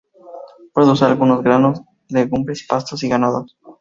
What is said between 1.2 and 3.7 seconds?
granos, legumbres, pastos y ganados".